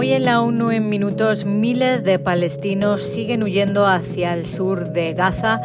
[0.00, 5.12] Hoy en la ONU en minutos miles de palestinos siguen huyendo hacia el sur de
[5.12, 5.60] Gaza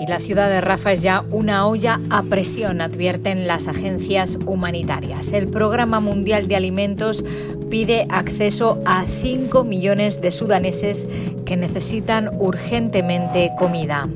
[0.00, 5.32] y la ciudad de Rafa es ya una olla a presión, advierten las agencias humanitarias.
[5.32, 7.24] El Programa Mundial de Alimentos
[7.70, 11.06] pide acceso a 5 millones de sudaneses
[11.44, 14.08] que necesitan urgentemente comida.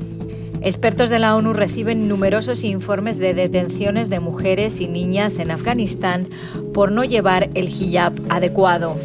[0.59, 6.27] Expertos de la ONU reciben numerosos informes de detenciones de mujeres y niñas en Afganistán
[6.73, 8.97] por no llevar el hijab adecuado.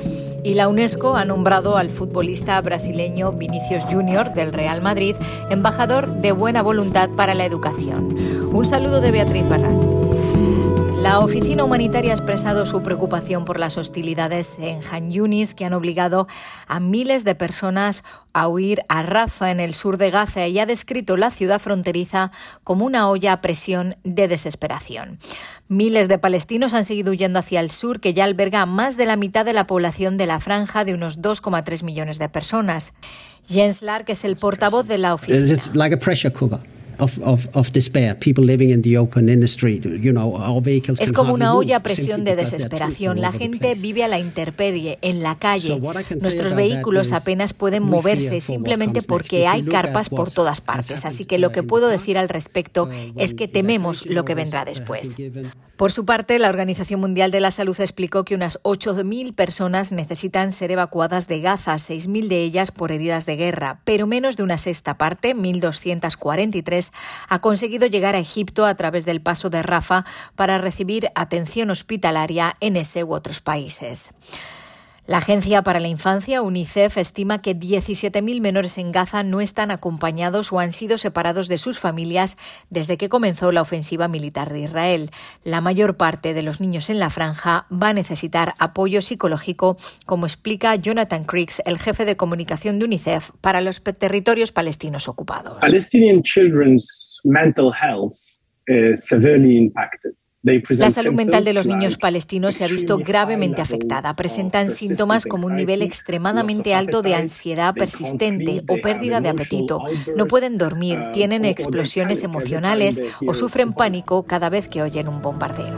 [0.47, 5.17] Y la UNESCO ha nombrado al futbolista brasileño Vinicius Junior del Real Madrid
[5.51, 8.15] embajador de buena voluntad para la educación.
[8.53, 9.96] Un saludo de Beatriz Barral.
[10.97, 15.75] La oficina humanitaria ha expresado su preocupación por las hostilidades en Han Yunis que han
[15.75, 16.27] obligado
[16.67, 20.67] a miles de personas a huir a Rafa en el sur de Gaza y ha
[20.67, 22.33] descrito la ciudad fronteriza
[22.65, 25.19] como una olla a presión de desesperación.
[25.69, 29.17] Miles de palestinos han seguido huyendo hacia el sur, que ya alberga más de la
[29.17, 32.95] mitad de la población de la franja de unos 2,3 millones de personas.
[33.47, 35.39] Jens Lark es el portavoz de la oficina.
[40.99, 43.21] Es como una olla a presión de desesperación.
[43.21, 45.79] La gente vive a la intemperie, en la calle.
[46.21, 51.05] Nuestros vehículos apenas pueden moverse simplemente porque hay carpas por todas partes.
[51.05, 54.65] Así que lo que puedo decir al respecto uh, es que tememos lo que vendrá
[54.65, 55.17] después.
[55.77, 60.55] Por su parte, la Organización Mundial de la Salud explicó que unas 8.000 personas necesitan
[60.55, 64.57] ser evacuadas de Gaza, 6.000 de ellas por heridas de guerra, pero menos de una
[64.57, 66.86] sexta parte, 1.243,
[67.29, 70.05] ha conseguido llegar a Egipto a través del paso de Rafa
[70.35, 74.13] para recibir atención hospitalaria en ese u otros países.
[75.07, 80.53] La Agencia para la Infancia, UNICEF, estima que 17.000 menores en Gaza no están acompañados
[80.53, 82.37] o han sido separados de sus familias
[82.71, 85.11] desde que comenzó la ofensiva militar de Israel.
[85.45, 90.27] La mayor parte de los niños en la franja va a necesitar apoyo psicológico, como
[90.27, 95.59] explica Jonathan Creeks, el jefe de comunicación de UNICEF para los territorios palestinos ocupados.
[95.61, 98.15] Palestinian children's mental health
[98.67, 100.15] is severely impacted.
[100.43, 104.15] La salud mental de los niños palestinos se ha visto gravemente afectada.
[104.15, 109.83] Presentan síntomas como un nivel extremadamente alto de ansiedad persistente o pérdida de apetito.
[110.17, 115.21] No pueden dormir, uh, tienen explosiones emocionales o sufren pánico cada vez que oyen un
[115.21, 115.75] bombardeo.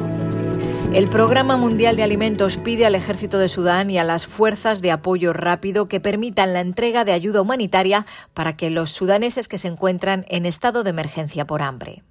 [0.92, 4.90] El Programa Mundial de Alimentos pide al ejército de Sudán y a las fuerzas de
[4.90, 8.04] apoyo rápido que permitan la entrega de ayuda humanitaria
[8.34, 12.02] para que los sudaneses que se encuentran en estado de emergencia por hambre.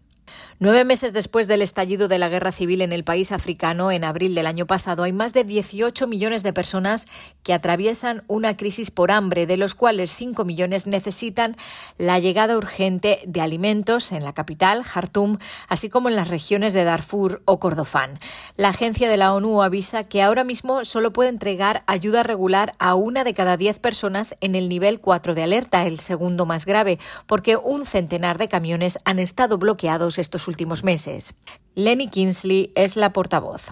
[0.59, 4.34] Nueve meses después del estallido de la guerra civil en el país africano, en abril
[4.34, 7.06] del año pasado, hay más de 18 millones de personas
[7.44, 11.56] que atraviesan una crisis por hambre, de los cuales 5 millones necesitan
[12.00, 15.38] la llegada urgente de alimentos en la capital, Jartum,
[15.68, 18.18] así como en las regiones de Darfur o Kordofán.
[18.56, 22.95] La agencia de la ONU avisa que ahora mismo solo puede entregar ayuda regular a
[22.95, 26.97] una de cada diez personas en el nivel 4 de alerta, el segundo más grave,
[27.28, 31.35] porque un centenar de camiones han estado bloqueados estos últimos meses.
[31.77, 33.67] Lenny Kinsley es la portavoz.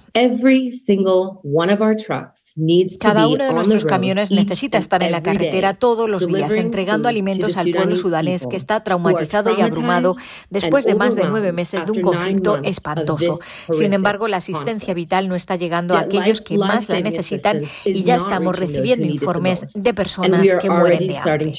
[2.99, 7.57] Cada uno de nuestros camiones necesita estar en la carretera todos los días entregando alimentos
[7.57, 10.15] al pueblo sudanés que está traumatizado y abrumado
[10.51, 13.39] después de más de nueve meses de un conflicto espantoso.
[13.71, 18.03] Sin embargo, la asistencia vital no está llegando a aquellos que más la necesitan y
[18.03, 21.53] ya estamos recibiendo informes de personas que mueren de hambre.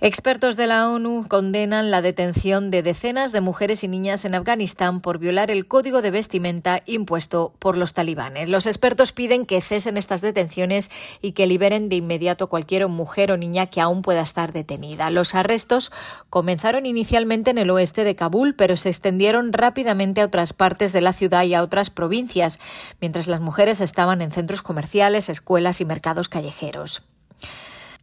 [0.00, 5.00] Expertos de la ONU condenan la detención de decenas de mujeres y niñas en Afganistán
[5.00, 8.48] por violar el código de vestimenta impuesto por los talibanes.
[8.48, 13.36] Los expertos piden que cesen estas detenciones y que liberen de inmediato cualquier mujer o
[13.36, 15.10] niña que aún pueda estar detenida.
[15.10, 15.90] Los arrestos
[16.28, 21.00] comenzaron inicialmente en el oeste de Kabul, pero se extendieron rápidamente a otras partes de
[21.00, 22.60] la ciudad y a otras provincias,
[23.00, 27.02] mientras las mujeres estaban en centros comerciales, escuelas y mercados callejeros.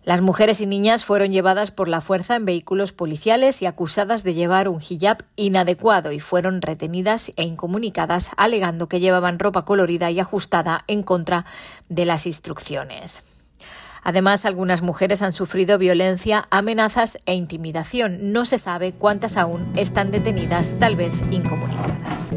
[0.07, 4.35] Las mujeres y niñas fueron llevadas por la fuerza en vehículos policiales y acusadas de
[4.35, 10.22] llevar un hijab inadecuado y fueron retenidas e incomunicadas alegando que llevaban ropa colorida y
[10.22, 11.43] ajustada en contra
[11.90, 13.23] de las instrucciones.
[14.02, 18.31] Además, algunas mujeres han sufrido violencia, amenazas e intimidación.
[18.31, 22.31] No se sabe cuántas aún están detenidas, tal vez incomunicadas.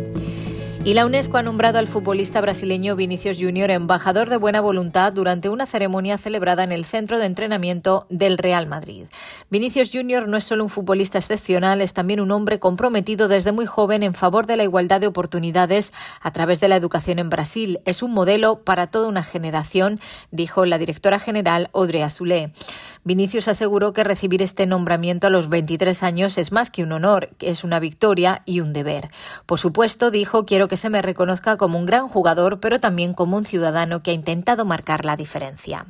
[0.82, 5.50] Y la UNESCO ha nombrado al futbolista brasileño Vinicius Junior embajador de buena voluntad durante
[5.50, 9.04] una ceremonia celebrada en el centro de entrenamiento del Real Madrid.
[9.50, 13.66] Vinicius Junior no es solo un futbolista excepcional, es también un hombre comprometido desde muy
[13.66, 15.92] joven en favor de la igualdad de oportunidades
[16.22, 17.80] a través de la educación en Brasil.
[17.84, 20.00] Es un modelo para toda una generación,
[20.30, 22.54] dijo la directora general Audrey Azoulay.
[23.02, 27.28] Vinicius aseguró que recibir este nombramiento a los 23 años es más que un honor,
[27.40, 29.08] es una victoria y un deber.
[29.46, 33.36] Por supuesto, dijo, quiero que se me reconozca como un gran jugador, pero también como
[33.36, 35.84] un ciudadano que ha intentado marcar la diferencia.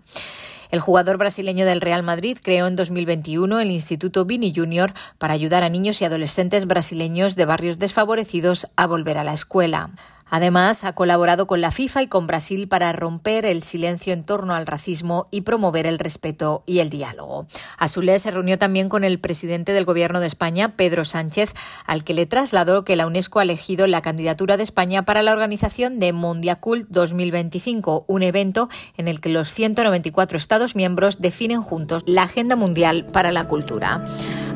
[0.70, 5.64] El jugador brasileño del Real Madrid creó en 2021 el Instituto Vini Junior para ayudar
[5.64, 9.90] a niños y adolescentes brasileños de barrios desfavorecidos a volver a la escuela.
[10.30, 14.54] Además, ha colaborado con la FIFA y con Brasil para romper el silencio en torno
[14.54, 17.46] al racismo y promover el respeto y el diálogo.
[17.78, 21.54] Azulé se reunió también con el presidente del Gobierno de España, Pedro Sánchez,
[21.84, 25.32] al que le trasladó que la UNESCO ha elegido la candidatura de España para la
[25.32, 32.04] organización de Mondiacult 2025, un evento en el que los 194 Estados miembros definen juntos
[32.06, 34.04] la agenda mundial para la cultura.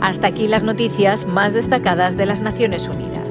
[0.01, 3.24] Hasta aquí las noticias más destacadas de las Naciones Unidas.